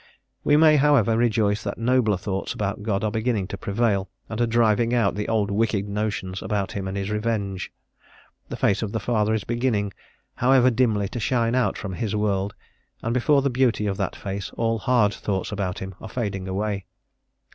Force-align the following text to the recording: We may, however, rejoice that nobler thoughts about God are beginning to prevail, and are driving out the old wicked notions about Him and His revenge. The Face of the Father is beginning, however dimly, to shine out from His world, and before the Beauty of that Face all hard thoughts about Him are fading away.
We 0.43 0.57
may, 0.57 0.77
however, 0.77 1.15
rejoice 1.15 1.61
that 1.63 1.77
nobler 1.77 2.17
thoughts 2.17 2.55
about 2.55 2.81
God 2.81 3.03
are 3.03 3.11
beginning 3.11 3.45
to 3.49 3.55
prevail, 3.55 4.09
and 4.29 4.41
are 4.41 4.47
driving 4.47 4.95
out 4.95 5.13
the 5.13 5.27
old 5.27 5.51
wicked 5.51 5.87
notions 5.87 6.41
about 6.41 6.71
Him 6.71 6.87
and 6.87 6.97
His 6.97 7.11
revenge. 7.11 7.71
The 8.49 8.55
Face 8.55 8.81
of 8.81 8.93
the 8.93 8.99
Father 8.99 9.35
is 9.35 9.43
beginning, 9.43 9.93
however 10.37 10.71
dimly, 10.71 11.07
to 11.09 11.19
shine 11.19 11.53
out 11.53 11.77
from 11.77 11.93
His 11.93 12.15
world, 12.15 12.55
and 13.03 13.13
before 13.13 13.43
the 13.43 13.51
Beauty 13.51 13.85
of 13.85 13.97
that 13.97 14.15
Face 14.15 14.49
all 14.57 14.79
hard 14.79 15.13
thoughts 15.13 15.51
about 15.51 15.77
Him 15.77 15.93
are 16.01 16.09
fading 16.09 16.47
away. 16.47 16.85